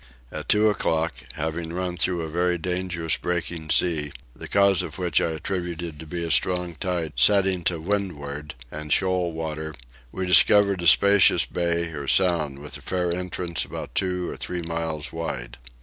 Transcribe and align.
At 0.31 0.49
two 0.49 0.67
o'clock, 0.67 1.13
having 1.33 1.71
run 1.71 1.95
through 1.95 2.23
a 2.23 2.27
very 2.27 2.57
dangerous 2.57 3.17
breaking 3.17 3.69
sea, 3.69 4.11
the 4.35 4.47
cause 4.47 4.81
of 4.81 4.97
which 4.97 5.21
I 5.21 5.29
attributed 5.33 5.99
to 5.99 6.07
be 6.07 6.23
a 6.23 6.31
strong 6.31 6.73
tide 6.73 7.13
setting 7.17 7.63
to 7.65 7.79
windward, 7.79 8.55
and 8.71 8.91
shoal 8.91 9.31
water, 9.31 9.75
we 10.11 10.25
discovered 10.25 10.81
a 10.81 10.87
spacious 10.87 11.45
bay 11.45 11.89
or 11.89 12.07
sound 12.07 12.63
with 12.63 12.77
a 12.77 12.81
fair 12.81 13.13
entrance 13.13 13.63
about 13.63 13.93
two 13.93 14.27
or 14.27 14.37
three 14.37 14.63
miles 14.63 15.13
wide. 15.13 15.59